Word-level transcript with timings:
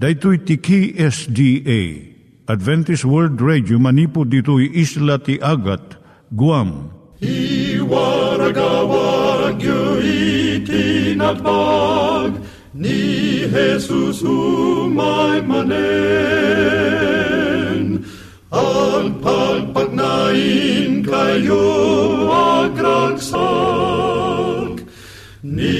Daitui 0.00 0.38
tiki 0.48 0.96
SDA 0.96 1.80
Adventist 2.48 3.04
World 3.04 3.36
Radio 3.44 3.76
manipud 3.76 4.32
ditui 4.32 4.72
isla 4.72 5.20
ti 5.20 5.36
Agat 5.44 6.00
Guam. 6.32 6.88
I 7.20 7.76
waragawag 7.84 9.60
yu 9.60 10.00
itinatpag 10.64 12.32
ni 12.72 13.44
Jesus 13.44 14.24
umay 14.24 15.44
manen 15.44 15.68
ang 18.48 19.20
pagpagnain 19.20 21.04
kayo 21.04 21.68
agkansak 22.64 23.20
ni 25.44 25.79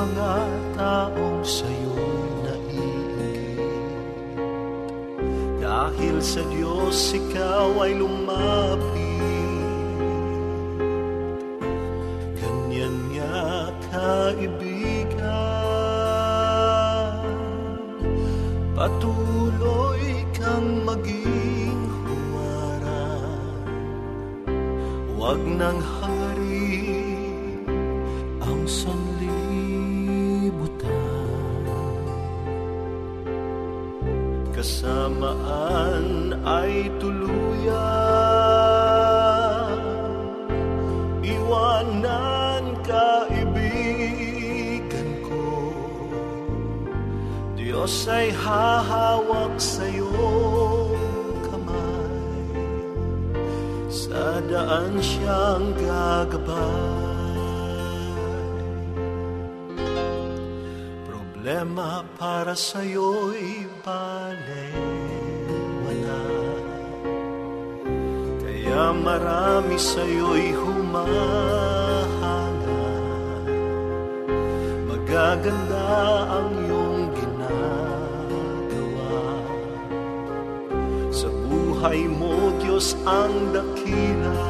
Mga 0.00 0.32
taong 0.80 1.44
sa'yo'y 1.44 2.24
naiingit. 2.48 3.60
Dahil 5.60 6.16
sa 6.24 6.40
Diyos 6.48 7.12
ikaw 7.12 7.84
ay 7.84 8.00
lumapit. 8.00 9.20
Ganyan 12.40 12.96
nga 13.12 13.68
kaibigan 13.92 15.20
Patuloy 18.72 20.24
kang 20.32 20.88
maging 20.88 21.84
humarap 22.00 23.68
Huwag 25.12 25.44
nang 25.44 25.84
ay 36.44 36.88
tuluyan 36.96 38.00
Iwanan 41.20 42.80
kaibigan 42.80 43.60
ko. 45.20 45.44
Diyos 47.58 48.08
ay 48.08 48.32
hahawak 48.32 49.60
sa 49.60 49.84
iyong 49.84 50.96
kamay. 51.44 52.56
Sa 53.92 54.40
daan 54.48 54.96
siyang 55.02 55.76
gagabay. 55.76 57.36
Problema 61.04 62.06
para 62.16 62.56
sa 62.56 62.80
iyo'y 62.80 63.68
Kaya 68.40 68.94
marami 68.94 69.76
sa 69.78 70.02
iyo'y 70.04 70.54
humahanga. 70.54 71.12
Magaganda 74.86 75.88
ang 76.28 76.50
iyong 76.66 77.10
ginagawa. 77.18 77.74
Sa 81.10 81.28
buhay 81.48 82.06
mo, 82.06 82.54
Diyos 82.62 82.94
ang 83.08 83.54
dakila. 83.54 84.42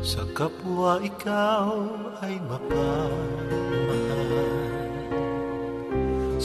Sa 0.00 0.24
kapwa 0.32 1.00
ikaw 1.04 1.84
ay 2.24 2.40
mapamahal 2.48 3.67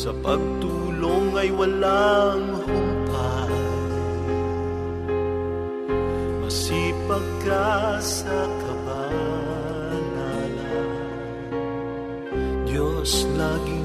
Sa 0.04 0.12
pagtulong 0.20 1.32
ay 1.32 1.48
walang 1.56 2.60
humpay. 2.68 3.56
Masipag 6.44 7.24
ka 7.48 8.04
sa 8.04 8.36
kabanalan. 8.68 10.04
Diyos 12.68 13.32
laging 13.40 13.83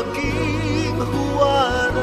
maging 0.00 0.96
huwaran 0.96 2.00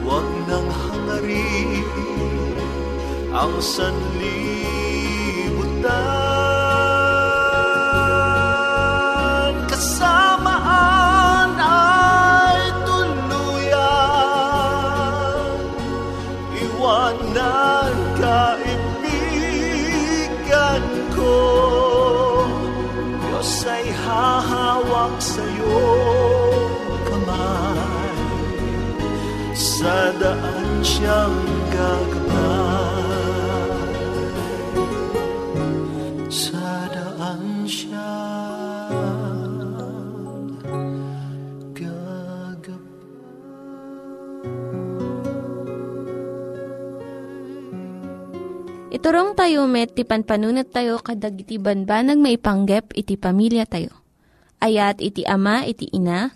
Huwag 0.00 0.24
nang 0.48 0.64
hangarin 0.72 1.84
ang 3.36 3.60
sanlibutan 3.60 4.48
siyang 30.82 31.38
gagabay 31.72 32.36
Sa 36.28 36.90
daan 36.92 37.64
siyang 37.68 38.18
Iturong 48.88 49.38
tayo 49.38 49.68
met, 49.70 49.94
ti 49.94 50.02
panpanunat 50.02 50.74
tayo 50.74 50.98
kadag 50.98 51.38
iti 51.38 51.54
banbanag 51.60 52.18
maipanggep 52.18 52.96
iti 52.98 53.14
pamilya 53.14 53.62
tayo. 53.62 53.94
Ayat 54.58 54.98
iti 54.98 55.22
ama, 55.22 55.62
iti 55.62 55.86
ina, 55.94 56.34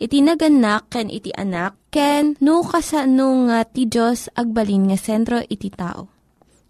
iti 0.00 0.24
naganak, 0.24 0.88
ken 0.88 1.12
iti 1.12 1.28
anak, 1.36 1.76
ken 1.92 2.40
no 2.40 2.64
kasano 2.64 3.46
nga 3.46 3.68
ti 3.68 3.84
Diyos 3.84 4.32
agbalin 4.32 4.88
nga 4.88 4.96
sentro 4.96 5.38
iti 5.44 5.68
tao. 5.68 6.08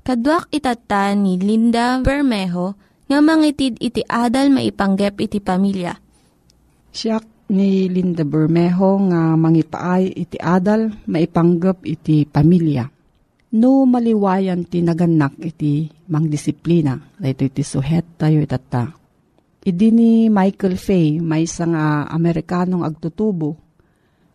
Kaduak 0.02 0.50
itata 0.50 1.14
ni 1.14 1.38
Linda 1.38 2.02
Bermejo 2.02 2.74
nga 3.06 3.18
mangitid 3.22 3.78
iti 3.78 4.02
adal 4.02 4.50
maipanggep 4.50 5.14
iti 5.22 5.38
pamilya. 5.38 5.94
Siya 6.90 7.22
ni 7.54 7.86
Linda 7.86 8.26
Bermejo 8.26 8.98
nga 9.06 9.38
mangipaay 9.38 10.10
iti 10.10 10.38
adal 10.42 10.90
maipanggep 11.06 11.86
iti 11.86 12.26
pamilya. 12.26 12.90
No 13.50 13.82
maliwayan 13.86 14.66
ti 14.66 14.78
naganak 14.78 15.38
iti 15.42 15.90
mangdisiplina, 16.10 17.18
dahito 17.18 17.46
iti 17.46 17.62
suhet 17.66 18.18
tayo 18.18 18.38
itata. 18.42 18.99
Idi 19.60 19.92
ni 19.92 20.32
Michael 20.32 20.80
Fay, 20.80 21.20
may 21.20 21.44
isang 21.44 21.76
uh, 21.76 22.08
Amerikanong 22.08 22.80
agtutubo, 22.80 23.60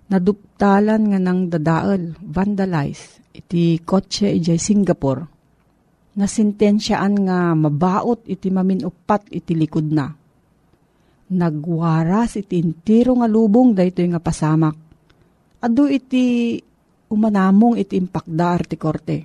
naduptalan 0.05 1.01
nga 1.01 1.17
ng 1.17 1.49
dadaal, 1.49 2.13
vandalize, 2.21 3.25
iti 3.33 3.81
kotse 3.81 4.29
ijay 4.29 4.61
Singapore, 4.61 5.25
na 6.13 6.29
sintensyaan 6.29 7.25
nga 7.25 7.57
mabaot 7.57 8.29
iti 8.29 8.53
maminupat 8.53 9.33
iti 9.33 9.57
likod 9.57 9.89
na. 9.89 10.13
Nagwaras 11.25 12.37
iti 12.37 12.61
intiro 12.61 13.17
nga 13.17 13.25
lubong 13.25 13.73
daytoy 13.73 14.13
nga 14.13 14.21
pasamak. 14.21 14.77
Adu 15.65 15.89
iti 15.89 16.53
umanamong 17.09 17.81
iti 17.81 17.97
impakda 17.97 18.45
arti 18.45 18.77
korte. 18.77 19.17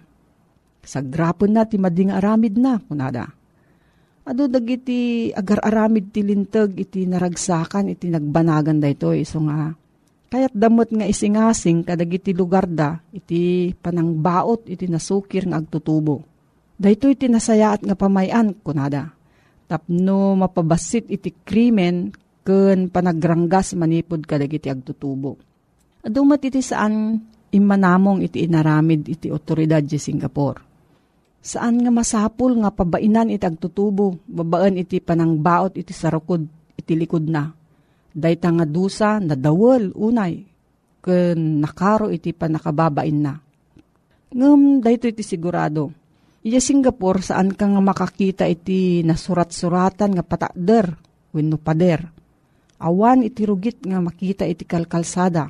Sagrapon 0.81 1.53
na 1.53 1.69
ti 1.69 1.77
mading 1.77 2.17
aramid 2.17 2.57
na, 2.57 2.81
kunada. 2.81 3.29
Ado 4.21 4.47
dagiti 4.47 5.33
agar-aramid 5.33 6.13
ti 6.13 6.21
lintag 6.21 6.77
iti 6.77 7.09
naragsakan 7.09 7.97
iti 7.97 8.13
nagbanagan 8.13 8.77
daytoy 8.77 9.25
so 9.25 9.41
nga 9.49 9.73
kayat 10.31 10.55
damot 10.55 10.93
nga 10.93 11.09
isingasing 11.09 11.83
kadagiti 11.83 12.31
lugar 12.31 12.69
da 12.71 13.01
iti 13.11 13.73
panangbaot 13.75 14.71
iti 14.71 14.87
nasukir 14.87 15.49
nga 15.49 15.59
agtutubo. 15.59 16.23
Daytoy 16.81 17.19
iti 17.19 17.27
nasayaat 17.27 17.83
nga 17.83 17.99
pamayan 17.99 18.55
kunada. 18.61 19.11
Tapno 19.67 20.39
mapabasit 20.39 21.11
iti 21.11 21.35
krimen 21.35 22.15
ken 22.47 22.89
panagranggas 22.93 23.75
manipod 23.75 24.25
kadagiti 24.25 24.71
agtutubo. 24.71 25.37
Adumat 26.07 26.41
iti 26.47 26.63
saan 26.63 27.21
imanamong 27.51 28.25
iti 28.25 28.47
inaramid 28.47 29.11
iti 29.11 29.29
otoridad 29.29 29.83
di 29.83 29.99
Singapore. 29.99 30.70
Saan 31.41 31.81
nga 31.81 31.89
masapul 31.89 32.61
nga 32.61 32.69
pabainan 32.69 33.33
iti 33.33 33.49
agtutubo, 33.49 34.21
babaan 34.29 34.77
iti 34.77 35.01
panangbaot 35.01 35.73
iti 35.73 35.97
sarukod, 35.97 36.45
iti 36.77 36.93
likod 36.93 37.25
na. 37.33 37.49
Dayta 38.13 38.53
nga 38.53 38.69
dusa 38.69 39.17
na 39.25 39.33
dawel 39.33 39.97
unay, 39.97 40.45
ken 41.01 41.65
nakaro 41.65 42.13
iti 42.13 42.37
panakababain 42.37 43.19
na. 43.25 43.41
Ngem 44.37 44.85
dayto 44.85 45.09
iti 45.09 45.25
sigurado. 45.25 45.97
Iya 46.45 46.61
Singapore 46.61 47.25
saan 47.25 47.57
ka 47.57 47.65
nga 47.69 47.81
makakita 47.81 48.45
iti 48.45 49.01
nasurat-suratan 49.01 50.21
nga 50.21 50.25
patakder, 50.25 50.93
wenno 51.33 51.57
pader. 51.57 52.05
Awan 52.81 53.25
iti 53.25 53.49
rugit 53.49 53.81
nga 53.85 54.01
makita 54.01 54.45
iti 54.45 54.69
kalkalsada. 54.69 55.49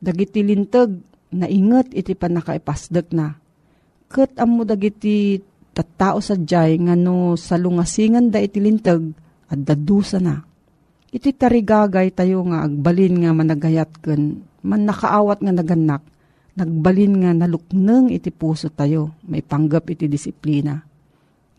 Dagiti 0.00 0.40
lintag 0.40 1.00
nainget 1.32 1.92
iti 1.96 2.12
panakaipasdek 2.12 3.12
na 3.12 3.41
ket 4.12 4.36
ammo 4.36 4.68
dagiti 4.68 5.40
tattao 5.72 6.20
sadyay 6.20 6.76
nga 6.84 6.92
no 6.92 7.32
salungasingan 7.32 8.28
da 8.28 8.38
iti 8.44 8.60
lintag 8.60 9.00
at 9.48 9.60
dadusa 9.64 10.20
na. 10.20 10.44
Iti 11.12 11.32
tarigagay 11.32 12.12
tayo 12.12 12.44
nga 12.48 12.68
agbalin 12.68 13.24
nga 13.24 13.32
managayat 13.32 13.90
ken 14.04 14.44
man 14.62 14.86
nakaawat 14.86 15.42
nga 15.42 15.52
naganak, 15.52 16.02
nagbalin 16.54 17.24
nga 17.24 17.30
nalukneng 17.34 18.08
iti 18.08 18.30
puso 18.30 18.70
tayo, 18.70 19.16
may 19.26 19.42
panggap 19.42 19.90
iti 19.90 20.06
disiplina. 20.06 20.78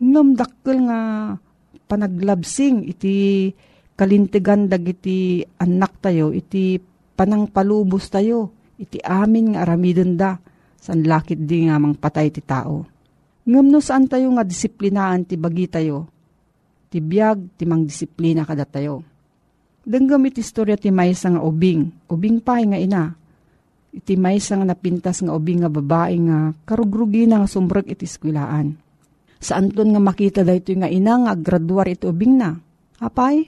Ngam 0.00 0.34
dakkel 0.34 0.88
nga 0.88 1.00
panaglabsing 1.86 2.88
iti 2.88 3.50
kalintigan 3.94 4.66
dagiti 4.66 5.44
anak 5.62 6.02
tayo, 6.02 6.34
iti 6.34 6.80
panangpalubos 7.14 8.10
tayo, 8.10 8.50
iti 8.80 8.98
amin 8.98 9.54
nga 9.54 9.62
aramiden 9.62 10.18
da, 10.18 10.34
san 10.84 11.00
lakit 11.00 11.40
di 11.40 11.64
nga 11.64 11.80
mang 11.80 11.96
patay 11.96 12.28
ti 12.28 12.44
tao. 12.44 12.84
Ngam 13.48 13.72
no 13.72 13.80
saan 13.80 14.04
tayo 14.04 14.28
nga 14.36 14.44
disiplinaan 14.44 15.24
ti 15.24 15.40
bagi 15.40 15.64
tayo, 15.64 16.04
ti 16.92 17.00
biyag 17.00 17.56
ti 17.56 17.64
mang 17.64 17.88
disiplina 17.88 18.44
kada 18.44 18.68
tayo. 18.68 19.00
Denggam 19.84 20.28
iti 20.28 20.44
istorya 20.44 20.76
ti 20.76 20.92
maysa 20.92 21.32
nga 21.32 21.40
ubing, 21.40 21.88
ubing 22.12 22.44
pa 22.44 22.60
nga 22.60 22.76
ina. 22.76 23.16
Iti 23.96 24.16
maysa 24.16 24.60
nga 24.60 24.68
napintas 24.68 25.24
nga 25.24 25.32
ubing 25.32 25.64
nga 25.64 25.72
babae 25.72 26.16
nga 26.24 26.52
karugrugi 26.68 27.24
na 27.24 27.40
nga 27.40 27.48
sumbrek 27.48 27.88
iti 27.88 28.04
skwilaan. 28.04 28.76
Saan 29.40 29.72
ton 29.72 29.92
nga 29.92 30.00
makita 30.00 30.40
dayto 30.40 30.72
nga 30.76 30.88
ina 30.88 31.20
nga 31.20 31.32
graduar 31.36 31.88
iti 31.88 32.08
ubing 32.08 32.40
na. 32.40 32.56
Apay, 33.00 33.44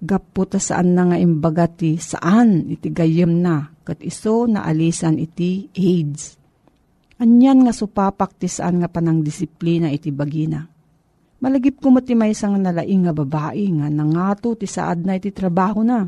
gaputa 0.00 0.60
saan 0.60 0.92
na 0.92 1.08
nga 1.08 1.16
imbaga 1.16 1.68
ti 1.68 1.96
saan 1.96 2.68
iti 2.68 2.92
gayem 2.92 3.40
na 3.40 3.72
kat 3.80 4.04
iso 4.04 4.44
na 4.44 4.68
alisan 4.68 5.16
iti 5.16 5.72
AIDS. 5.72 6.41
Anyan 7.22 7.62
nga 7.62 7.70
supapak 7.70 8.34
ti 8.34 8.50
saan 8.50 8.82
nga 8.82 8.90
panang 8.90 9.22
disiplina 9.22 9.86
iti 9.94 10.10
bagina. 10.10 10.66
Malagip 11.38 11.78
ko 11.78 11.94
ti 12.02 12.18
may 12.18 12.34
nga 12.34 12.58
nalaing 12.58 13.06
nga 13.06 13.14
babae 13.14 13.62
nga 13.78 13.86
nangato 13.86 14.58
ti 14.58 14.66
saad 14.66 15.06
na 15.06 15.14
iti 15.14 15.30
trabaho 15.30 15.86
na. 15.86 16.02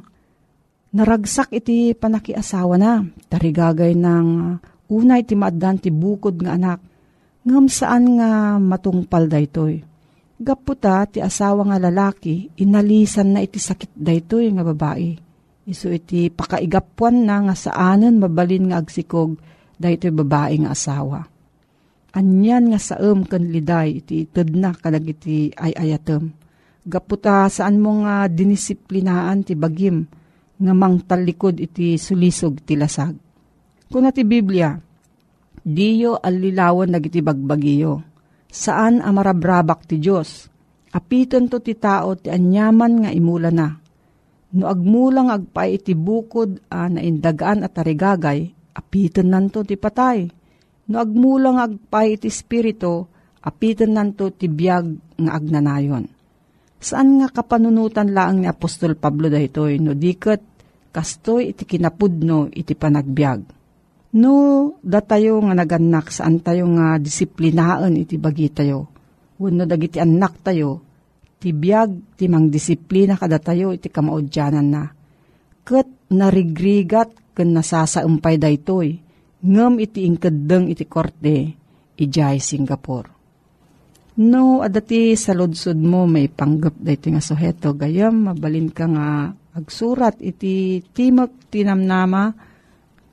Naragsak 0.95 1.55
iti 1.55 1.95
panakiasawa 1.95 2.75
na, 2.79 3.07
tarigagay 3.31 3.95
ng 3.95 4.59
unay 4.91 5.23
ti 5.23 5.39
maaddan 5.39 5.79
ti 5.79 5.95
bukod 5.95 6.35
nga 6.43 6.59
anak. 6.59 6.83
Ngam 7.47 7.67
saan 7.71 8.19
nga 8.19 8.59
matungpal 8.59 9.31
daytoy. 9.31 9.87
Gaputa 10.35 11.07
ti 11.07 11.23
asawa 11.23 11.63
nga 11.71 11.79
lalaki, 11.79 12.51
inalisan 12.59 13.39
na 13.39 13.41
iti 13.43 13.63
sakit 13.63 13.95
daytoy 13.95 14.51
nga 14.51 14.67
babae. 14.67 15.15
Isu 15.63 15.95
iti 15.95 16.27
pakaigapuan 16.27 17.23
na 17.23 17.39
nga 17.47 17.55
saanan 17.55 18.19
mabalin 18.19 18.75
nga 18.75 18.83
agsikog 18.83 19.54
daytoy 19.79 20.13
babae 20.15 20.55
nga 20.65 20.73
asawa. 20.73 21.21
Anyan 22.15 22.71
nga 22.71 22.79
saem 22.79 23.27
ken 23.27 23.51
liday 23.51 23.99
iti 23.99 24.27
ited 24.27 24.55
na 24.55 24.71
kadag 24.71 25.07
ay 25.59 25.73
ayatem. 25.75 26.31
Gaputa 26.85 27.49
saan 27.51 27.83
mo 27.83 28.05
nga 28.05 28.29
dinisiplinaan 28.31 29.43
ti 29.43 29.59
bagim 29.59 30.07
nga 30.61 30.73
mangtalikod 30.77 31.59
iti 31.59 31.99
sulisog 31.99 32.63
ti 32.63 32.79
lasag. 32.79 33.17
Kuna 33.91 34.15
ti 34.15 34.23
Biblia, 34.23 34.79
Diyo 35.65 36.21
alilawan 36.21 36.93
nagiti 36.93 37.25
bagbagiyo. 37.25 38.05
Saan 38.53 39.01
amarabrabak 39.01 39.89
ti 39.89 39.97
Diyos? 39.97 40.53
Apiton 40.93 41.49
to 41.49 41.65
ti 41.65 41.73
tao 41.73 42.13
ti 42.21 42.29
anyaman 42.29 43.09
nga 43.09 43.11
imula 43.11 43.49
na. 43.49 43.73
No 44.55 44.69
agmulang 44.69 45.33
agpay 45.33 45.81
iti 45.81 45.97
bukod 45.97 46.63
a 46.69 46.87
naindagaan 46.87 47.67
at 47.67 47.75
tarigagay, 47.75 48.53
apiton 48.75 49.31
nanto 49.31 49.63
ti 49.63 49.79
patay. 49.79 50.27
No 50.91 51.01
agmulang 51.01 51.63
agpay 51.63 52.21
iti 52.21 52.29
spirito, 52.29 53.09
apiton 53.41 53.97
nanto 53.97 54.29
ti 54.35 54.51
biyag 54.51 55.17
nga 55.23 55.33
agnanayon. 55.39 56.05
Saan 56.83 57.23
nga 57.23 57.33
kapanunutan 57.33 58.13
laang 58.13 58.45
ni 58.45 58.47
Apostol 58.51 58.99
Pablo 58.99 59.33
daytoy 59.33 59.81
no 59.81 59.97
diket 59.97 60.43
kastoy 60.93 61.57
iti 61.57 61.65
kinapudno 61.65 62.53
iti 62.53 62.77
panagbiag 62.77 63.65
No, 64.15 64.35
datayo 64.79 65.43
nga 65.43 65.59
naganak 65.59 66.15
saan 66.15 66.39
tayo 66.39 66.71
nga 66.79 67.03
disiplinaan 67.03 67.99
iti 67.99 68.15
bagi 68.15 68.47
tayo. 68.47 68.87
Wano 69.43 69.67
dagiti 69.67 69.99
anak 69.99 70.39
tayo, 70.39 70.87
ti 71.43 71.51
biyag 71.51 72.15
ti 72.15 72.31
mang 72.31 72.47
disiplina 72.47 73.19
kada 73.19 73.43
tayo 73.43 73.75
iti 73.75 73.91
kamaudyanan 73.91 74.69
na. 74.71 74.87
Kat 75.67 75.91
narigrigat 76.15 77.11
ken 77.35 77.51
nasasaumpay 77.53 78.39
daytoy, 78.39 78.97
ngem 79.45 79.75
iti 79.83 80.07
ingkedeng 80.07 80.71
iti 80.71 80.87
korte, 80.87 81.53
ijay 81.99 82.39
Singapore. 82.41 83.11
No, 84.15 84.63
adati 84.63 85.19
sa 85.19 85.35
lodsod 85.35 85.83
mo 85.83 86.07
may 86.07 86.31
panggap 86.31 86.79
dayto 86.79 87.11
nga 87.11 87.19
suheto, 87.19 87.75
gayam 87.75 88.31
mabalin 88.31 88.71
ka 88.71 88.87
nga 88.87 89.35
agsurat 89.59 90.15
iti 90.23 90.87
Timok 90.95 91.51
Tinamnama, 91.51 92.35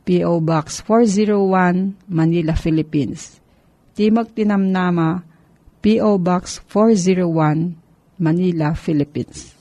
P.O. 0.06 0.42
Box 0.42 0.82
401, 0.86 2.10
Manila, 2.10 2.54
Philippines. 2.58 3.38
Timog 3.94 4.34
Tinamnama, 4.34 5.22
P.O. 5.82 6.18
Box 6.18 6.62
401, 6.70 8.18
Manila, 8.22 8.74
Philippines. 8.74 9.61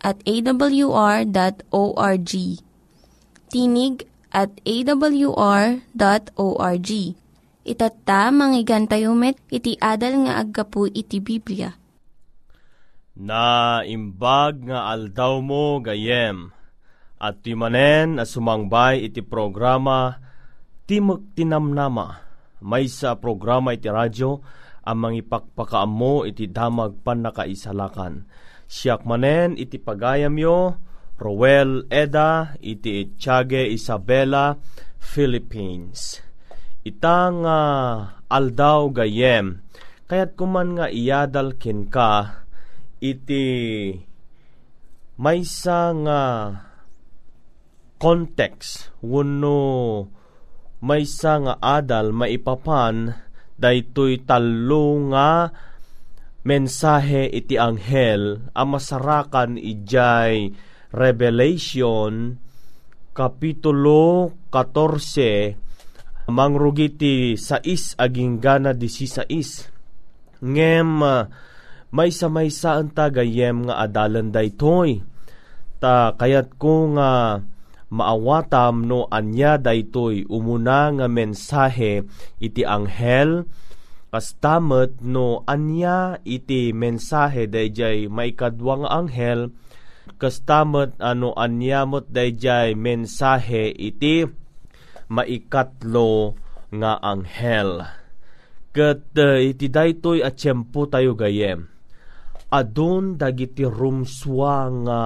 at 0.00 0.20
awr.org. 0.24 1.30
Tinig 3.50 3.96
at 4.32 4.52
awr.org. 4.64 5.80
Itatta, 7.60 8.32
manggigan 8.32 8.88
tayo 8.88 9.12
met, 9.12 9.36
iti 9.52 9.76
adal 9.76 10.24
nga 10.26 10.40
aggapu 10.40 10.88
iti 10.88 11.20
Biblia. 11.20 11.76
Na 13.20 13.78
imbag 13.84 14.64
nga 14.64 14.88
aldaw 14.96 15.44
mo 15.44 15.76
gayem 15.84 16.48
at 17.20 17.44
timanen 17.44 18.16
na 18.16 18.24
sumangbay 18.24 19.04
iti 19.04 19.20
programa 19.20 20.16
Timok 20.88 21.36
Tinamnama. 21.36 22.16
May 22.64 22.88
sa 22.88 23.20
programa 23.20 23.76
iti 23.76 23.92
radyo 23.92 24.40
ang 24.88 24.98
mangipakpakaamo 25.04 26.24
iti 26.24 26.48
damag 26.48 27.04
pan 27.04 27.20
nakaisalakan. 27.20 28.24
Siyak 28.70 29.02
manen 29.02 29.58
iti 29.58 29.82
pagayam 29.82 30.38
yo, 30.38 30.78
Roel 31.18 31.90
Eda, 31.90 32.54
iti 32.62 33.02
Itiage 33.02 33.66
Isabela, 33.66 34.54
Philippines. 35.02 36.22
Itang 36.86 37.42
uh, 37.42 38.22
aldaw 38.30 38.94
gayem, 38.94 39.66
kaya't 40.06 40.38
kuman 40.38 40.78
nga 40.78 40.86
iyadal 40.86 41.58
kin 41.58 41.90
ka, 41.90 42.46
iti 43.02 43.42
maysa 45.18 45.92
nga 46.06 46.22
context 48.00 48.94
wano 49.04 50.08
may 50.80 51.04
nga 51.04 51.60
adal 51.60 52.16
maipapan 52.16 53.12
daytoy 53.60 54.24
talo 54.24 54.96
nga 55.12 55.52
mensahe 56.46 57.28
iti 57.28 57.60
anghel 57.60 58.48
a 58.56 58.64
masarakan 58.64 59.60
ijay 59.60 60.52
Revelation 60.90 62.40
Kapitulo 63.12 64.34
14 64.48 66.30
mangrugiti 66.30 67.34
sais 67.34 67.98
aging 67.98 68.38
gana 68.38 68.70
di 68.70 68.86
si 68.86 69.10
sais 69.10 69.68
ngem 70.40 71.02
may 71.90 72.10
sa 72.14 72.26
may 72.30 72.48
saan 72.48 72.94
tagayem 72.94 73.66
nga 73.66 73.82
adalan 73.82 74.30
daytoy 74.30 75.02
ta 75.82 76.14
kayat 76.14 76.54
ko 76.56 76.94
nga 76.94 77.42
maawatam 77.90 78.86
no 78.86 79.10
anya 79.10 79.58
daytoy. 79.58 80.24
Umuna 80.30 80.94
nga 80.94 81.06
mensahe 81.10 82.06
iti 82.38 82.62
anghel 82.62 83.44
kastamet 84.10 84.98
no 85.00 85.46
anya 85.46 86.18
iti 86.26 86.74
mensahe 86.74 87.46
dayjay 87.46 88.10
maikadwang 88.10 88.84
anghel. 88.84 89.54
Kastamet 90.18 90.98
ano 90.98 91.32
anyamot 91.38 92.10
dayjay 92.10 92.74
mensahe 92.74 93.70
iti 93.70 94.26
maikatlo 95.06 96.34
nga 96.74 96.98
anghel. 96.98 97.86
Ket 98.70 99.14
uh, 99.18 99.38
iti 99.38 99.66
daytoy 99.66 100.22
at 100.22 100.38
tiyempo 100.38 100.86
tayo 100.86 101.18
gayem. 101.18 101.66
Adun 102.50 103.18
dagiti 103.18 103.66
rumswa 103.66 104.70
nga 104.86 105.02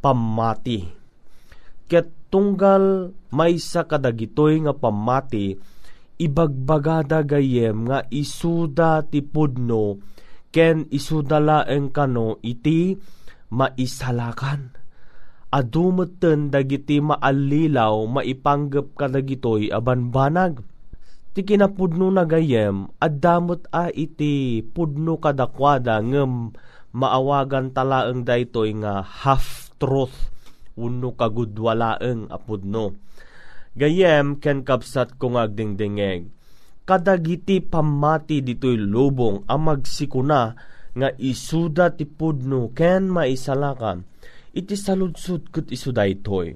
pamati. 0.00 0.80
Ket 1.88 2.32
tunggal 2.32 3.12
maysa 3.32 3.84
kadagitoy 3.84 4.64
nga 4.64 4.72
pamati 4.72 5.56
ibagbagada 6.22 7.26
gayem 7.26 7.90
nga 7.90 8.06
isuda 8.14 9.02
ti 9.02 9.18
pudno 9.26 9.98
ken 10.54 10.86
isuda 10.94 11.42
laeng 11.42 11.90
kano 11.90 12.38
iti 12.46 12.94
maisalakan 13.50 14.70
adumeten 15.50 16.54
dagiti 16.54 17.02
maalilaw 17.02 18.06
maipanggep 18.06 18.94
kadagitoy 18.94 19.74
aban 19.74 20.14
banag 20.14 20.62
ti 21.34 21.42
kinapudno 21.42 22.14
na 22.14 22.22
gayem 22.22 22.86
addamot 23.02 23.66
a 23.74 23.90
iti 23.90 24.62
pudno 24.62 25.18
kadakwada 25.18 25.98
ngem 25.98 26.54
maawagan 26.94 27.74
talaeng 27.74 28.22
daytoy 28.22 28.78
nga 28.78 29.02
half 29.02 29.74
truth 29.82 30.32
uno 30.76 31.12
kagudwalaeng 31.12 32.32
apudno. 32.32 32.96
Gayem 33.72 34.36
ken 34.36 34.68
kapsat 34.68 35.16
kong 35.16 35.40
agdingdingeg. 35.40 36.28
Kadagiti 36.84 37.64
pamati 37.64 38.44
ditoy 38.44 38.76
lubong 38.76 39.48
ang 39.48 39.62
magsikuna 39.64 40.52
nga 40.92 41.08
isuda 41.16 41.96
ti 41.96 42.04
pudno 42.04 42.68
ken 42.76 43.08
maisalakan. 43.08 44.04
Iti 44.52 44.76
saludsud 44.76 45.48
ket 45.48 45.72
isuda 45.72 46.04
itoy. 46.04 46.52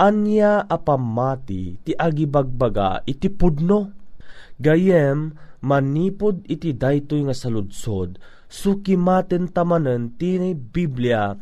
Anya 0.00 0.66
apamati 0.66 1.78
ti 1.86 1.92
agibagbaga 1.94 3.06
iti 3.06 3.30
pudno. 3.30 3.94
Gayem 4.58 5.36
manipod 5.62 6.42
iti 6.50 6.74
daytoy 6.74 7.30
nga 7.30 7.36
saludsod 7.36 8.18
sukimaten 8.50 9.54
tamanen 9.54 10.18
ti 10.18 10.34
Biblia 10.58 11.38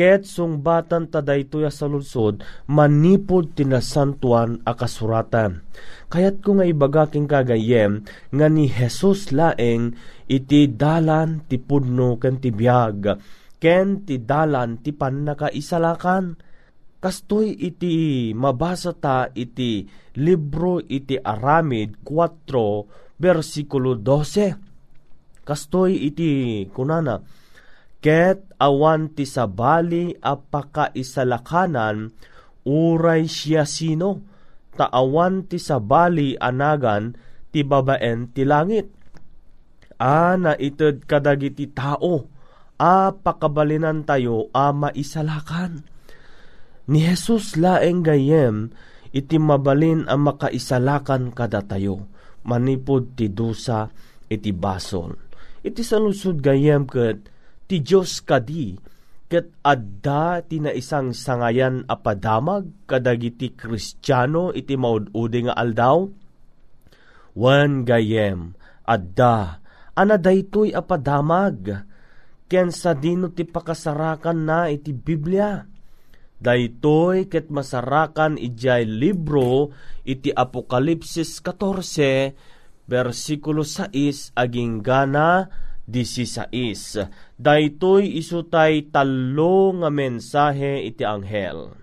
ket 0.00 0.24
sungbatan 0.24 1.12
taday 1.12 1.44
toya 1.44 1.68
sa 1.68 1.84
lunsod, 1.84 2.40
manipod 2.72 3.52
tinasantuan 3.52 4.64
a 4.64 4.72
kasuratan. 4.72 5.60
Kayat 6.08 6.40
ko 6.40 6.56
nga 6.56 6.64
ibagaking 6.64 7.28
kagayem, 7.28 8.08
nga 8.32 8.48
ni 8.48 8.64
Jesus 8.64 9.28
laeng 9.28 9.92
iti 10.24 10.72
dalan 10.72 11.44
ti 11.44 11.60
pudno 11.60 12.16
ken 12.16 12.40
ti 12.40 12.48
biag, 12.48 13.12
ken 13.60 14.08
ti 14.08 14.24
dalan 14.24 14.80
ti 14.80 14.96
pannakaisalakan. 14.96 16.48
Kastoy 17.00 17.60
iti 17.60 18.32
mabasa 18.32 18.96
ta 18.96 19.28
iti 19.36 19.84
libro 20.16 20.80
iti 20.80 21.20
Aramid 21.20 22.00
4 22.08 23.20
versikulo 23.20 24.00
12. 24.00 25.44
Kastoy 25.44 26.08
iti 26.08 26.64
kunana, 26.72 27.20
ket 28.00 28.48
awan 28.56 29.12
ti 29.12 29.28
sabali 29.28 30.16
apaka 30.20 30.92
isalakanan 30.96 32.12
uray 32.64 33.28
siya 33.28 33.68
sino 33.68 34.24
ta 34.76 34.88
awan 34.88 35.44
ti 35.48 35.60
sabali 35.60 36.36
anagan 36.40 37.16
ti 37.52 37.60
babaen 37.66 38.30
ti 38.32 38.46
langit. 38.46 38.88
A 40.00 40.32
na 40.40 40.56
ited 40.56 41.04
kadagiti 41.04 41.68
tao, 41.68 42.24
a 42.80 43.12
pakabalinan 43.12 44.08
tayo 44.08 44.48
a 44.56 44.72
maisalakan. 44.72 45.84
Ni 46.88 47.04
Jesus 47.04 47.60
laeng 47.60 48.00
gayem, 48.00 48.72
iti 49.12 49.36
mabalin 49.36 50.08
ang 50.08 50.24
makaisalakan 50.24 51.36
kada 51.36 51.60
tayo, 51.60 52.08
manipod 52.48 53.12
ti 53.12 53.28
dusa 53.28 53.92
iti 54.32 54.56
basol. 54.56 55.20
Iti 55.60 55.84
salusod 55.84 56.40
gayem 56.40 56.88
ket 56.88 57.28
ti 57.70 57.86
Diyos 57.86 58.26
kadi, 58.26 58.74
ket 59.30 59.54
adda 59.62 60.42
ti 60.42 60.58
na 60.58 60.74
isang 60.74 61.14
sangayan 61.14 61.86
apadamag 61.86 62.66
kadagiti 62.90 63.54
kristyano 63.54 64.50
iti 64.50 64.74
maududi 64.74 65.46
nga 65.46 65.54
aldaw, 65.54 66.10
Wan 67.38 67.86
gayem, 67.86 68.58
adda, 68.82 69.62
ana 69.94 70.18
daytoy 70.18 70.74
apadamag, 70.74 71.86
ken 72.50 72.74
sa 72.74 72.90
dino 72.90 73.30
ti 73.30 73.46
pakasarakan 73.46 74.38
na 74.42 74.66
iti 74.66 74.90
Biblia. 74.90 75.62
Daytoy 76.42 77.30
ket 77.30 77.54
masarakan 77.54 78.34
ijay 78.34 78.82
libro 78.82 79.70
iti 80.02 80.34
Apokalipsis 80.34 81.38
14, 81.38 82.34
versikulo 82.90 83.62
6 83.62 84.34
aging 84.34 84.82
gana 84.82 85.46
16. 85.90 86.54
Daytoy 87.36 88.16
isutay 88.16 88.88
talo 88.88 89.74
nga 89.82 89.90
mensahe 89.90 90.86
iti 90.86 91.02
anghel. 91.02 91.74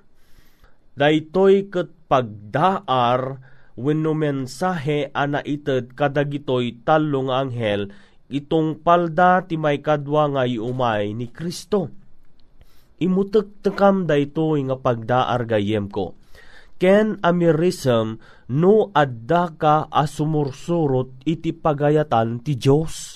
Daytoy 0.97 1.67
ket 1.69 1.91
pagdaar 2.07 3.43
wenno 3.77 4.17
mensahe 4.17 5.13
ana 5.13 5.45
ited 5.45 5.93
kadagitoy 5.93 6.81
talong 6.81 7.29
anghel 7.29 7.93
itong 8.27 8.83
palda 8.83 9.45
ti 9.45 9.55
may 9.55 9.79
kadwa 9.79 10.27
nga 10.33 10.43
iumay 10.43 11.13
ni 11.13 11.29
Kristo. 11.31 11.93
Imutek 12.97 13.61
tekam 13.61 14.09
daytoy 14.09 14.65
nga 14.65 14.77
pagdaar 14.81 15.45
gayem 15.45 15.87
ko. 15.87 16.17
Ken 16.77 17.21
amirism 17.21 18.21
no 18.53 18.89
adda 18.93 19.53
ka 19.57 19.75
asumursurot 19.89 21.25
iti 21.25 21.53
pagayatan 21.53 22.41
ti 22.41 22.57
Dios. 22.57 23.06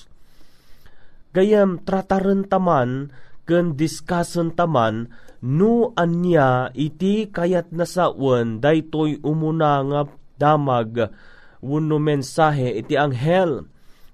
Gayam 1.31 1.79
trataren 1.87 2.43
taman 2.43 3.15
ken 3.47 3.79
diskasen 3.79 4.51
taman 4.51 5.07
no 5.39 5.95
anya 5.95 6.67
iti 6.75 7.31
kayat 7.31 7.71
na 7.71 7.87
sawen 7.87 8.59
daytoy 8.59 9.15
umuna 9.23 9.79
nga 9.87 10.01
damag 10.35 11.07
wenno 11.63 11.97
mensahe 12.03 12.75
iti 12.83 12.99
anghel. 12.99 13.69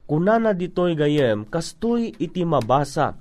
Kunana 0.08 0.56
ditoy 0.56 0.96
gayem, 0.96 1.44
kastoy 1.44 2.16
iti 2.16 2.48
mabasa. 2.48 3.20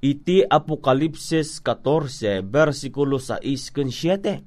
Iti 0.00 0.40
Apokalipsis 0.40 1.60
14, 1.60 2.40
versikulo 2.40 3.20
6 3.20 3.44
ken 3.76 3.92
7. 3.92 4.40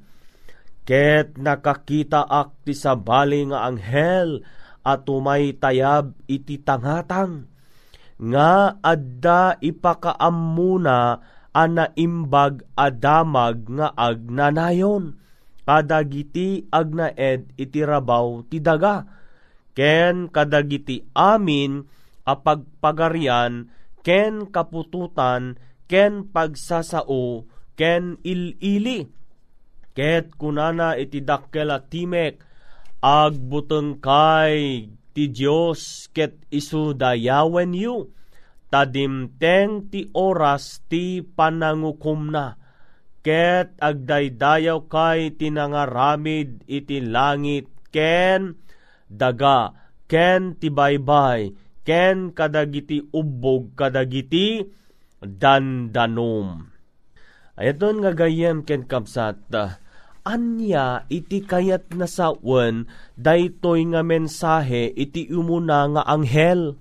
Ket 0.89 1.37
nakakita 1.37 2.25
ak 2.25 2.65
ti 2.65 2.73
sabali 2.73 3.45
nga 3.45 3.69
anghel 3.69 4.41
at 4.81 5.05
umay 5.05 5.53
tayab 5.53 6.17
iti 6.25 6.57
tangatang 6.57 7.54
nga 8.19 8.79
adda 8.79 9.59
ipakaammuna 9.59 11.19
ana 11.55 11.91
imbag 11.95 12.63
adamag 12.75 13.67
nga 13.71 13.91
agnanayon. 13.95 15.19
Kadagiti 15.65 16.69
agnaed 16.69 17.49
iti 17.57 17.81
rabaw 17.81 18.45
ti 18.45 18.61
daga. 18.61 19.01
Ken 19.73 20.29
kadagiti 20.29 21.01
amin 21.17 21.81
apagpagarian 22.21 23.73
ken 24.05 24.45
kapututan 24.53 25.57
ken 25.89 26.29
pagsasao 26.29 27.49
ken 27.73 28.21
ilili. 28.21 29.09
Ket 29.97 30.37
kunana 30.37 30.93
iti 31.01 31.25
dakkel 31.25 31.73
timek 31.89 32.37
agbuteng 33.01 33.97
kay 33.97 34.85
ti 35.15 35.31
Dios 35.31 36.11
ket 36.11 36.35
isu 36.51 36.91
dayawen 36.91 37.71
yu 37.71 38.11
tadimteng 38.67 39.87
ti 39.87 40.11
oras 40.11 40.83
ti 40.91 41.23
panangukumna 41.23 42.59
ket 43.23 43.71
agdaydayaw 43.79 44.85
kay 44.91 45.31
tinangaramid 45.39 46.67
iti 46.67 46.99
langit 46.99 47.71
ken 47.95 48.59
daga 49.07 49.71
ken 50.11 50.59
ti 50.59 50.67
baybay 50.67 51.55
ken 51.87 52.35
kadagiti 52.35 52.99
ubbog 53.15 53.73
kadagiti 53.79 54.67
dandanom. 55.23 56.69
Ayaton 57.55 58.03
nga 58.03 58.11
gayem 58.11 58.67
ken 58.67 58.83
kapsat 58.83 59.39
anya 60.25 61.05
iti 61.07 61.45
kayat 61.45 61.93
na 61.93 62.09
sawen 62.09 62.89
daytoy 63.15 63.85
nga 63.93 64.01
mensahe 64.01 64.91
iti 64.97 65.29
umuna 65.29 65.87
nga 65.93 66.03
anghel. 66.09 66.75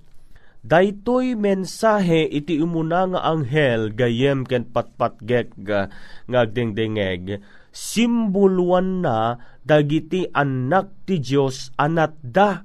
Daytoy 0.65 1.37
mensahe 1.37 2.25
iti 2.25 2.57
umuna 2.57 3.05
nga 3.13 3.21
anghel 3.29 3.93
gayem 3.93 4.49
ken 4.49 4.65
patpatgek 4.65 5.53
ga 5.61 5.93
ngagdengdengeg 6.25 7.39
simboluan 7.75 9.03
na 9.03 9.35
dagiti 9.67 10.31
anak 10.31 10.95
ti 11.03 11.19
Dios 11.19 11.75
anat 11.75 12.15
da 12.23 12.63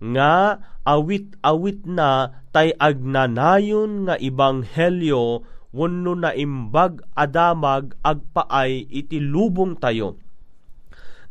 nga 0.00 0.56
awit-awit 0.88 1.84
na 1.84 2.32
tay 2.56 2.72
agnanayon 2.80 4.08
nga 4.08 4.16
ibanghelyo 4.16 5.44
wenno 5.76 6.16
na 6.16 6.32
imbag 6.32 7.04
adamag 7.12 7.92
agpaay 8.00 8.88
iti 8.88 9.20
lubong 9.20 9.76
tayo. 9.76 10.16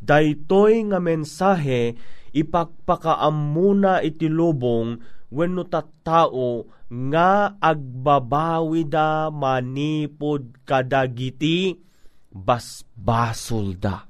Daytoy 0.05 0.85
nga 0.93 1.01
mensahe 1.01 1.97
ipakpakaamuna 2.29 4.05
iti 4.05 4.29
lubong 4.29 5.01
wenno 5.33 5.65
tattao 5.65 6.69
nga 6.85 7.57
agbabawi 7.57 8.85
da 8.85 9.33
manipod 9.33 10.61
kadagiti 10.61 11.73
basbasol 12.29 13.73
da. 13.81 14.05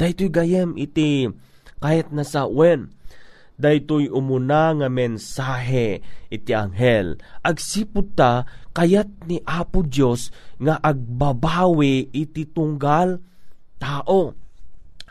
Daytoy 0.00 0.32
gayem 0.32 0.80
iti 0.80 1.28
kahit 1.84 2.08
nasa 2.08 2.48
wen 2.48 2.88
daytoy 3.60 4.10
umuna 4.10 4.74
nga 4.74 4.88
mensahe 4.88 6.02
iti 6.32 6.50
anghel 6.50 7.20
agsipud 7.44 8.16
ta 8.18 8.48
kayat 8.74 9.08
ni 9.30 9.38
Apo 9.46 9.86
Dios 9.86 10.34
nga 10.58 10.82
agbabawi 10.82 12.10
iti 12.10 12.44
tunggal 12.50 13.22
tao. 13.78 14.34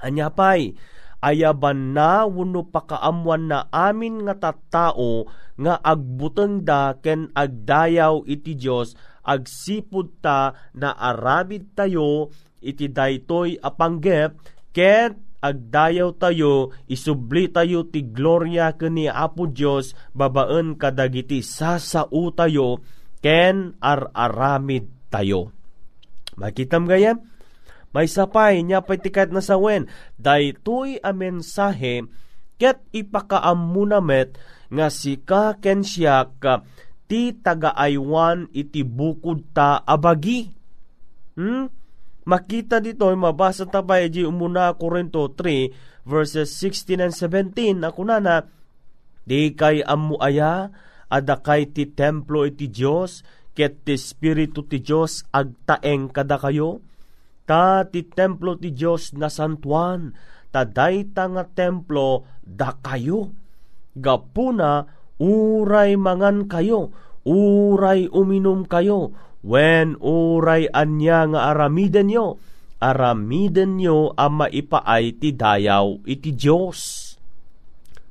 Anyapay 0.04 0.76
ayaban 1.23 1.95
na 1.95 2.28
wenno 2.28 2.67
pakaamuan 2.67 3.47
na 3.47 3.71
amin 3.71 4.28
nga 4.28 4.36
tattao 4.36 5.32
nga 5.56 5.80
agbuteng 5.80 6.67
da 6.67 6.99
ken 6.99 7.32
agdayaw 7.32 8.28
iti 8.28 8.60
Dios 8.60 8.99
agsipud 9.23 10.19
ta 10.19 10.52
na 10.76 10.91
arabid 10.91 11.71
tayo 11.71 12.28
iti 12.60 12.91
daytoy 12.91 13.56
apanggep 13.63 14.36
ket 14.76 15.15
agdayaw 15.43 16.15
tayo, 16.15 16.71
isubli 16.88 17.52
tayo 17.52 17.84
ti 17.84 17.99
gloria 18.08 18.71
kani 18.80 19.12
Apo 19.12 19.52
Dios 19.52 19.91
babaen 20.15 20.80
kadagiti 20.80 21.43
sasao 21.43 22.32
tayo, 22.32 22.80
ken 23.24 23.80
ar-aramid 23.80 24.92
tayo. 25.08 25.56
Makitam 26.36 26.86
gaya? 26.86 27.16
May 27.96 28.10
sapay 28.10 28.60
niya 28.66 28.84
patikat 28.84 29.32
na 29.32 29.40
sawen, 29.40 29.88
daytoy 30.20 31.00
a 31.00 31.16
mensahe 31.16 32.04
ket 32.58 32.82
ipakaamunamet 32.92 34.38
nga 34.74 34.88
sika 34.90 35.58
ken 35.62 35.86
siya 35.86 36.26
ka 36.42 36.66
ti 37.06 37.38
tagaaywan 37.38 38.50
iti 38.50 38.82
bukod 38.82 39.54
ta 39.54 39.82
abagi. 39.86 40.50
Hmm? 41.38 41.70
Makita 42.24 42.80
dito, 42.80 43.06
mabasa 43.14 43.68
tabay 43.68 44.08
di 44.08 44.24
umuna 44.24 44.72
Korinto 44.80 45.28
3 45.28 46.08
verses 46.08 46.56
16 46.56 47.04
and 47.04 47.14
17. 47.14 47.84
Ako 47.84 48.02
na 48.08 48.18
na, 48.24 48.48
di 49.28 49.52
kay 49.52 49.84
amu 49.84 50.16
aya, 51.13 51.21
ada 51.21 51.38
kay 51.45 51.69
ti 51.69 51.86
templo 51.93 52.49
iti 52.49 52.73
Diyos, 52.73 53.21
ket 53.54 53.86
ti 53.86 53.93
Espiritu 53.93 54.65
ti 54.65 54.82
Diyos 54.82 55.30
agtaeng 55.30 56.10
kada 56.10 56.41
kayo. 56.41 56.82
Ta 57.45 57.86
ti 57.86 58.02
templo 58.02 58.58
ti 58.58 58.73
Diyos 58.73 59.13
na 59.13 59.30
santuan, 59.30 60.17
ta 60.49 60.65
dayta 60.65 61.30
nga 61.30 61.45
templo 61.45 62.26
da 62.41 62.73
kayo. 62.82 63.30
Gapuna, 63.93 64.89
uray 65.21 65.93
mangan 65.99 66.49
kayo, 66.49 66.89
uray 67.28 68.10
uminom 68.10 68.65
kayo, 68.65 69.13
When 69.43 69.99
uray 69.99 70.71
anya 70.71 71.28
nga 71.28 71.52
aramiden 71.52 72.08
nyo, 72.08 72.39
aramiden 72.80 73.76
nyo 73.76 74.15
ang 74.15 74.39
maipaay 74.39 75.19
ti 75.19 75.36
dayaw 75.36 75.99
iti 76.08 76.32
Diyos. 76.32 77.03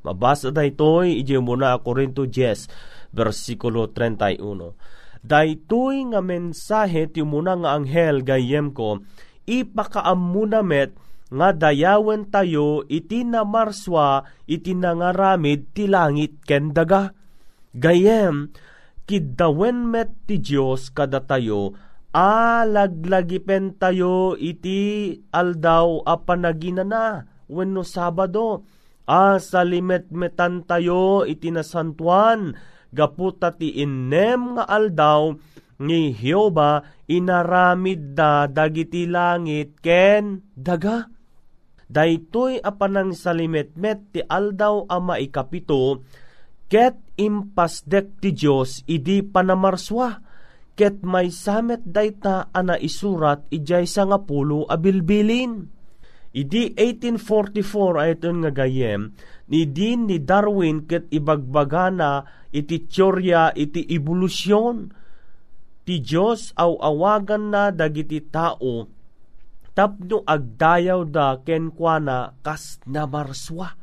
Mabasa 0.03 0.51
da 0.51 0.67
ito'y 0.67 1.23
ije 1.23 1.39
muna 1.39 1.79
Korinto 1.79 2.27
10, 2.27 2.67
versikulo 3.15 3.87
31. 3.87 4.75
Daytoy 5.23 6.11
nga 6.11 6.19
mensahe 6.19 7.07
ti 7.07 7.23
muna 7.23 7.55
nga 7.55 7.79
anghel 7.79 8.27
gayem 8.27 8.75
ko, 8.75 8.99
ipakaam 9.47 10.19
muna 10.19 10.67
met 10.67 10.91
nga 11.31 11.55
dayawen 11.55 12.29
tayo 12.29 12.83
iti 12.91 13.23
namarswa 13.23 14.27
iti 14.51 14.75
nangaramid 14.75 15.71
ti 15.71 15.87
langit 15.87 16.43
ken 16.43 16.75
daga. 16.75 17.15
Gayem, 17.73 18.51
kiddawen 19.07 19.87
met 19.87 20.11
ti 20.27 20.43
Diyos 20.43 20.91
kada 20.91 21.23
tayo, 21.23 21.73
alaglagipen 22.13 23.79
tayo 23.79 24.35
iti 24.37 25.15
aldaw 25.33 26.03
a 26.05 26.19
panaginana 26.19 27.25
wenno 27.49 27.87
Sabado. 27.87 28.67
A 29.09 29.43
salimet-metan 29.43 30.63
tayo 30.63 31.27
iti 31.27 31.51
nasantuan 31.51 32.55
gaputa 32.95 33.51
ti 33.51 33.83
innem 33.83 34.55
nga 34.55 34.65
aldaw 34.69 35.35
ni 35.83 36.15
Hioba 36.15 36.87
inaramid 37.11 38.15
da 38.15 38.47
dagiti 38.47 39.11
langit 39.11 39.83
ken 39.83 40.47
daga. 40.55 41.11
Daytoy 41.93 42.63
apanang 42.63 43.13
salimetmet 43.13 44.15
ti 44.15 44.21
aldaw 44.23 44.87
a 44.89 44.97
maikapito 45.03 46.01
ket 46.73 46.97
impasdek 47.21 48.23
ti 48.23 48.33
Dios 48.33 48.81
idi 48.89 49.21
panamarswa 49.21 50.25
ket 50.73 51.05
may 51.05 51.29
samet 51.29 51.85
dayta 51.85 52.49
ana 52.55 52.81
isurat 52.81 53.45
ijay 53.53 53.85
sa 53.85 54.09
nga 54.09 54.25
pulo 54.25 54.65
a 54.71 54.81
bilbilin. 54.81 55.82
Idi 56.33 56.73
1844 56.81 58.01
ayton 58.01 58.41
nga 58.41 58.51
gayem 58.51 59.13
ni 59.53 59.69
din 59.69 60.09
ni 60.09 60.17
Darwin 60.17 60.89
ket 60.89 61.05
ibagbagana 61.13 62.25
iti 62.49 62.89
teorya 62.89 63.53
iti 63.53 63.85
evolusyon 63.85 64.89
ti 65.85 66.01
Dios 66.01 66.57
aw 66.57 66.73
awagan 66.81 67.53
na 67.53 67.69
dagiti 67.69 68.25
tao 68.33 68.89
tapno 69.77 70.25
agdayaw 70.25 71.05
da 71.09 71.37
ken 71.45 71.73
kuana 71.73 72.37
kas 72.45 72.81
namarswa. 72.89 73.77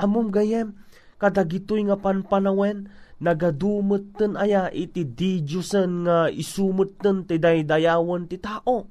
Amom 0.00 0.28
gayem 0.28 0.76
kadagitoy 1.16 1.88
nga 1.88 1.96
panpanawen 1.96 2.88
nagadumeten 3.18 4.38
aya 4.38 4.70
iti 4.70 5.02
didyusen 5.02 6.06
nga 6.06 6.30
isumeten 6.30 7.26
ti 7.26 7.36
daydayawon 7.40 8.30
ti 8.30 8.36
tao. 8.38 8.86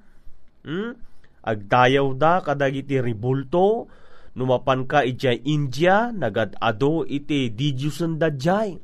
Hmm? 0.67 1.06
Agdayaw 1.47 2.12
da 2.19 2.43
kadagiti 2.43 2.99
ribulto, 2.99 3.88
numapan 4.36 4.83
ka 4.83 5.07
iti 5.07 5.31
India, 5.47 6.12
nagad-ado 6.12 7.07
iti 7.07 7.55
didyusen 7.55 8.19
dadjay. 8.19 8.75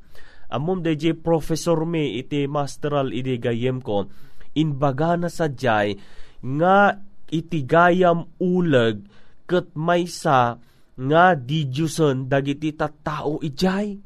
Amom 0.54 0.80
DJ 0.80 1.20
professor 1.20 1.84
me 1.84 2.16
iti 2.16 2.48
masteral 2.48 3.12
iti 3.12 3.36
gayem 3.42 3.84
ko, 3.84 4.08
inbaga 4.56 5.18
na 5.18 5.28
sadyay 5.28 5.98
nga 6.44 7.02
iti 7.34 7.66
gayam 7.66 8.30
uleg 8.38 9.02
ket 9.50 9.74
maysa 9.74 10.62
nga 10.94 11.26
didyusen 11.34 12.30
dagiti 12.30 12.70
tattao 12.78 13.42
ijay. 13.42 13.98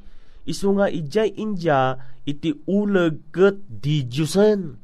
Isu 0.48 0.68
nga 0.80 0.88
ijay 0.88 1.36
India 1.36 2.00
iti 2.24 2.56
uleg 2.72 3.28
ket 3.36 3.60
didyusen. 3.68 4.80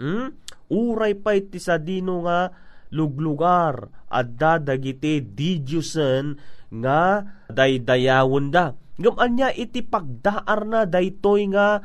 Hmm? 0.00 0.32
Uray 0.72 1.12
pa 1.20 1.36
iti 1.36 1.60
sadino 1.60 2.24
nga 2.24 2.48
luglugar 2.92 3.92
adda 4.08 4.58
dagiti 4.60 5.20
didyusen 5.20 6.40
nga 6.72 7.24
daydayawon 7.48 8.52
da. 8.52 8.76
Gaman 8.98 9.38
niya 9.38 9.54
iti 9.54 9.80
pagdaar 9.80 10.66
na 10.66 10.82
daytoy 10.82 11.54
nga 11.54 11.80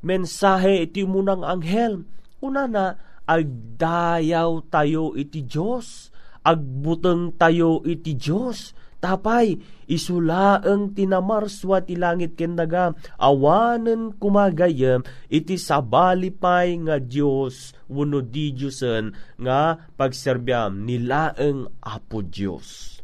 mensahe 0.00 0.88
iti 0.88 1.04
munang 1.04 1.44
anghel. 1.44 2.08
Una 2.40 2.64
na, 2.64 2.96
agdayaw 3.24 4.68
tayo 4.68 5.12
iti 5.16 5.44
Diyos. 5.44 6.12
Agbuteng 6.44 7.36
tayo 7.36 7.80
iti 7.84 8.16
Diyos. 8.16 8.76
Tapay, 9.04 9.60
isulaeng 9.84 10.96
tinamarswa 10.96 11.84
ti 11.84 11.92
langit 11.92 12.40
kendaga, 12.40 12.96
awanen 13.20 14.16
kumagayem, 14.16 15.04
iti 15.28 15.60
sabalipay 15.60 16.80
nga 16.88 16.96
Diyos, 16.96 17.76
wano 17.84 18.24
di 18.24 18.56
Diyosen, 18.56 19.12
nga 19.36 19.76
pagserbyam, 20.00 20.88
nilaeng 20.88 21.68
apo 21.84 22.24
Diyos. 22.24 22.96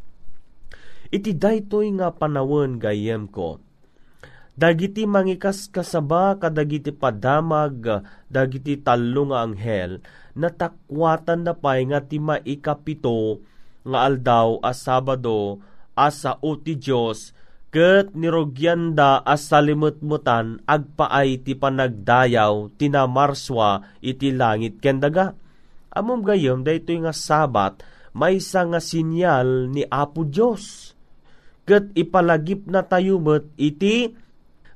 Iti 1.13 1.37
daytoy 1.37 1.93
nga 2.01 2.09
panawon 2.09 2.81
gayem 2.81 3.29
ko, 3.29 3.61
dagiti 4.57 5.05
mangikas 5.05 5.69
kasaba 5.69 6.33
kadagiti 6.41 6.89
padamag 6.89 8.03
dagiti 8.25 8.75
talo 8.81 9.31
nga 9.31 9.47
anghel 9.47 10.03
natakwatan 10.35 11.47
na 11.47 11.53
pay 11.55 11.87
nga 11.87 12.03
ti 12.03 12.19
maikapito 12.19 13.41
nga 13.81 14.05
aldaw 14.05 14.61
a 14.61 14.71
Sabado 14.75 15.61
asa 15.95 16.39
o 16.41 16.57
ti 16.57 16.79
Diyos, 16.79 17.35
ket 17.71 18.11
nirogyanda 18.11 19.23
as 19.23 19.47
salimutmutan 19.47 20.59
agpaay 20.67 21.39
ti 21.39 21.55
panagdayaw 21.55 22.75
tinamarswa 22.75 23.99
iti 24.03 24.35
langit 24.35 24.83
kendaga. 24.83 25.33
Amom 25.91 26.23
gayom 26.23 26.63
daytoy 26.63 27.03
nga 27.03 27.15
sabat 27.15 27.83
maysa 28.11 28.67
nga 28.67 28.79
sinyal 28.83 29.71
ni 29.71 29.87
Apo 29.87 30.27
Dios. 30.27 30.95
Ket 31.63 31.95
ipalagip 31.95 32.67
na 32.67 32.83
tayo 32.83 33.19
met 33.23 33.47
iti 33.55 34.11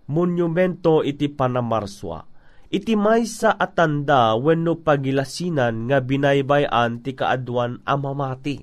monumento 0.07 1.03
iti 1.03 1.27
panamarswa. 1.27 2.23
Iti 2.71 2.93
maysa 2.95 3.55
atanda 3.55 4.35
wenno 4.35 4.79
pagilasinan 4.79 5.87
nga 5.87 5.99
binaybayan 6.03 6.99
ti 6.99 7.15
kaadwan 7.15 7.79
amamati. 7.87 8.59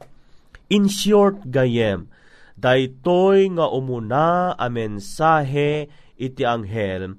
In 0.72 0.88
short 0.88 1.44
gayem, 1.48 2.08
daytoy 2.58 3.52
nga 3.56 3.66
umuna 3.70 4.56
a 4.56 4.66
mensahe 4.68 5.88
iti 6.16 6.42
anghel 6.46 7.16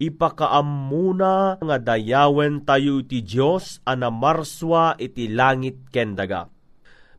ipakaamuna 0.00 1.60
nga 1.60 1.76
dayawen 1.76 2.64
tayo 2.64 3.04
iti 3.04 3.20
Dios 3.20 3.84
ana 3.84 4.08
marswa 4.08 4.96
iti 4.96 5.28
langit 5.28 5.92
kendaga. 5.92 6.48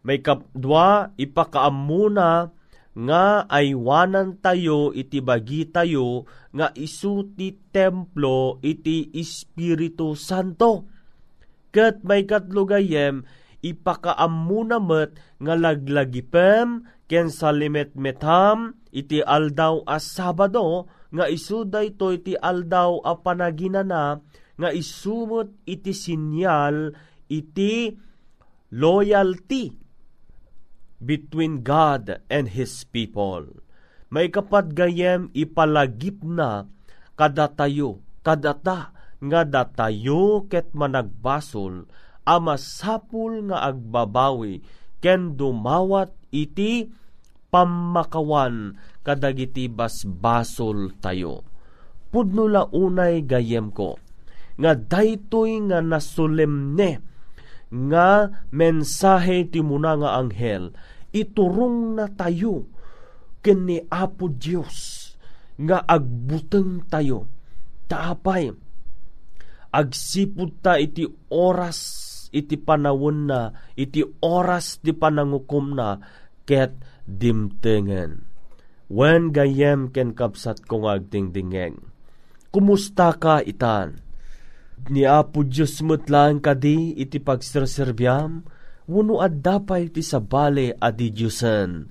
May 0.01 0.25
kapdwa 0.25 1.13
ipakaamuna 1.13 2.49
nga 2.91 3.45
aywanan 3.47 4.41
tayo 4.41 4.91
iti 4.97 5.21
bagi 5.21 5.69
tayo 5.69 6.25
nga 6.51 6.73
isu 6.73 7.37
ti 7.37 7.53
templo 7.69 8.57
iti 8.65 9.13
Espiritu 9.13 10.17
Santo. 10.17 10.89
Ket 11.71 12.03
may 12.03 12.25
katlugayem 12.25 13.23
ipakaamuna 13.61 14.81
met 14.81 15.17
nga 15.37 15.53
laglagipem 15.53 16.85
ken 17.05 17.29
salimet 17.29 17.93
metam 17.93 18.77
iti 18.89 19.21
aldaw 19.21 19.85
a 19.85 20.01
Sabado 20.01 20.89
nga 21.13 21.25
isu 21.29 21.69
dayto 21.69 22.09
iti 22.11 22.33
aldaw 22.35 23.01
a 23.05 23.13
panaginana 23.21 24.21
nga 24.57 24.69
isumot 24.73 25.53
iti 25.65 25.93
sinyal 25.93 26.93
iti 27.31 27.95
loyalty 28.71 29.75
between 31.01 31.65
God 31.65 32.21
and 32.29 32.53
His 32.53 32.85
people. 32.85 33.63
May 34.11 34.29
kapat 34.29 34.77
gayem 34.77 35.33
ipalagip 35.33 36.21
na 36.21 36.69
kadatayo, 37.17 38.03
kadata 38.21 38.93
nga 39.21 39.41
datayo 39.45 40.45
ket 40.49 40.73
managbasol 40.73 41.89
ama 42.25 42.55
sapul 42.57 43.49
nga 43.49 43.67
agbabawi 43.69 44.61
ken 45.01 45.33
dumawat 45.33 46.13
iti 46.29 46.87
pamakawan 47.51 48.77
kadagiti 49.01 49.67
basbasol 49.67 50.95
tayo. 51.01 51.43
Pudno 52.11 52.47
la 52.47 52.67
unay 52.69 53.23
gayem 53.23 53.71
ko, 53.71 53.95
nga 54.59 54.75
daytoy 54.75 55.63
nga 55.71 55.79
nasulemne, 55.79 56.99
nga 57.71 58.07
mensahe 58.51 59.47
ti 59.47 59.63
muna 59.63 59.95
nga 59.95 60.19
anghel, 60.19 60.75
iturong 61.15 61.95
na 61.95 62.11
tayo, 62.11 62.67
ken 63.39 63.63
ni 63.63 63.79
Apo 63.87 64.27
Dios 64.27 64.99
nga 65.55 65.79
agbuteng 65.87 66.83
tayo, 66.91 67.31
taapay, 67.87 68.51
agsipud 69.71 70.59
ta 70.59 70.75
iti 70.75 71.07
oras 71.31 72.10
iti 72.31 72.55
panawon 72.55 73.27
na, 73.27 73.51
iti 73.75 74.01
oras 74.23 74.79
ti 74.79 74.95
panangukom 74.95 75.75
na, 75.75 75.99
ket 76.47 76.79
dimtengen. 77.05 78.25
When 78.91 79.31
gayem 79.31 79.91
ken 79.95 80.11
kapsat 80.11 80.67
kong 80.67 80.87
agdingdingeng. 80.87 81.79
Kumusta 82.51 83.15
ka 83.15 83.39
itan? 83.39 84.03
Ni 84.91 85.07
Apo 85.07 85.47
Diyos 85.47 85.79
mutlaan 85.79 86.43
kadi 86.43 86.99
iti 86.99 87.23
pagserserbyam, 87.23 88.43
wano 88.91 89.23
ad 89.23 89.39
dapay 89.39 89.87
ti 89.93 90.03
sabale 90.03 90.75
adi 90.75 91.13
Diyosen, 91.13 91.87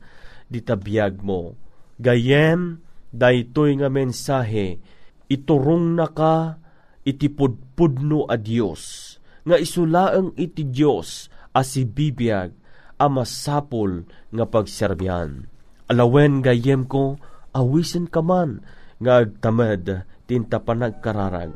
di 0.50 0.60
tabiyag 0.60 1.22
mo, 1.24 1.56
Gayem, 1.96 2.82
daytoy 3.08 3.80
nga 3.80 3.88
mensahe, 3.88 4.82
iturong 5.30 5.96
na 5.96 6.10
ka, 6.10 6.60
itipudpudno 7.06 8.28
a 8.28 8.36
Dios 8.36 9.09
nga 9.44 9.56
isulaang 9.56 10.36
iti 10.36 10.66
Dios 10.68 11.32
as 11.50 11.74
si 11.74 11.88
bibiyag, 11.88 12.54
amasapol 13.00 14.04
nga 14.30 14.44
pagserbihan. 14.46 15.48
Alawen 15.90 16.44
gayem 16.44 16.86
ko, 16.86 17.18
awisen 17.56 18.06
ka 18.06 18.22
man, 18.22 18.62
nga 19.00 19.24
agtamed 19.24 20.06
tinta 20.28 20.62
panagkararag. 20.62 21.50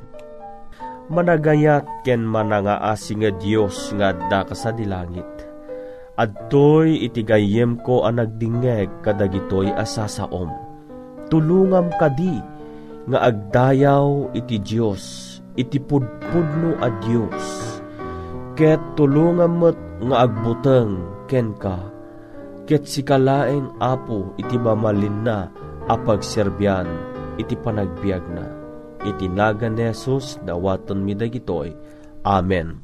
Managayat 1.12 1.84
ken 2.02 2.24
manangaasi 2.24 3.20
nga 3.20 3.30
Dios 3.36 3.92
nga 3.92 4.16
adda 4.16 4.48
ka 4.48 4.56
sa 4.56 4.72
dilangit. 4.72 5.28
Adtoy 6.16 7.04
itigayem 7.04 7.76
ko 7.84 8.08
ang 8.08 8.18
nagdingeg 8.18 8.88
kadagitoy 9.04 9.68
asasaom. 9.76 10.48
Tulungam 11.28 11.92
kadi 12.00 12.40
nga 13.12 13.28
agdayaw 13.28 14.32
iti 14.32 14.56
Dios 14.62 15.34
iti 15.54 15.78
pudpudno 15.78 16.78
a 16.82 16.88
Dios. 17.02 17.73
Ket 18.54 18.78
tulungam 18.94 19.58
met 19.58 19.74
nga 19.98 20.30
agbuteng 20.30 21.02
ken 21.26 21.58
ka. 21.58 21.90
Ket 22.70 22.86
sikalaeng 22.86 23.74
apo 23.82 24.30
iti 24.38 24.54
mamalin 24.54 25.26
na 25.26 25.50
apagserbyan 25.90 26.86
iti 27.34 27.58
panagbiag 27.58 28.22
na. 28.30 28.46
Iti 29.02 29.26
naga 29.26 29.66
ni 29.66 29.90
Jesus 29.90 30.38
dawaton 30.46 31.02
mi 31.02 31.18
dagitoy. 31.18 31.74
Amen. 32.22 32.78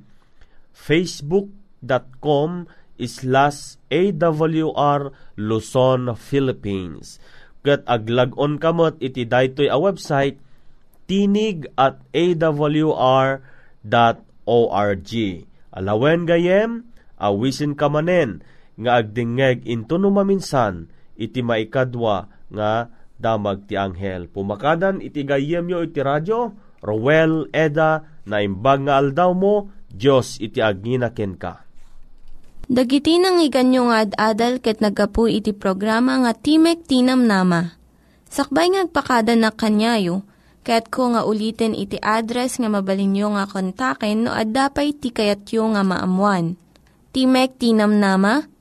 facebook.com 0.70 2.70
slash 3.02 3.74
AWR 3.90 5.10
Luzon, 5.34 6.14
Philippines. 6.14 7.18
Kat 7.66 7.82
aglag-on 7.90 8.62
kamot 8.62 9.02
iti 9.02 9.26
daytoy 9.26 9.66
a 9.66 9.76
website 9.76 10.38
tinig 11.10 11.66
at 11.74 11.98
awr.org. 12.14 13.42
Alawen 15.70 16.26
gayem, 16.26 16.70
awisin 17.18 17.74
kamanen, 17.74 18.42
nga 18.80 19.02
agdingeg 19.02 19.66
into 19.66 19.98
numaminsan, 19.98 20.86
iti 21.20 21.44
maikadwa 21.44 22.32
nga 22.48 22.88
damag 23.20 23.68
ti 23.68 23.76
anghel. 23.76 24.32
Pumakadan 24.32 25.04
iti 25.04 25.20
gayem 25.28 25.68
yo 25.68 25.84
iti 25.84 26.00
radyo, 26.00 26.56
Rowel 26.80 27.52
Eda, 27.52 28.08
na 28.24 28.40
imbag 28.40 28.88
nga 28.88 28.96
aldaw 28.96 29.36
mo, 29.36 29.68
Diyos 29.92 30.40
iti 30.40 30.64
aginaken 30.64 31.36
ka. 31.36 31.68
Dagiti 32.70 33.18
nang 33.18 33.42
iganyo 33.42 33.90
nga 33.90 34.06
ad-adal 34.06 34.62
ket 34.62 34.78
nagapu 34.78 35.26
iti 35.26 35.50
programa 35.50 36.22
nga 36.22 36.32
Timek 36.32 36.86
Tinam 36.86 37.26
Nama. 37.26 37.74
Sakbay 38.30 38.70
ngagpakada 38.70 39.34
na 39.34 39.50
kanyayo, 39.50 40.22
ket 40.62 40.86
ko 40.86 41.10
nga 41.10 41.26
ulitin 41.26 41.74
iti 41.74 41.98
address 41.98 42.62
nga 42.62 42.70
mabalinyo 42.70 43.34
nga 43.34 43.50
kontaken 43.50 44.22
no 44.22 44.30
ad-dapay 44.30 44.94
tikayatyo 44.94 45.74
nga 45.74 45.82
maamuan. 45.82 46.54
Timek 47.10 47.58
Tinam 47.58 47.98
Nama, 47.98 48.46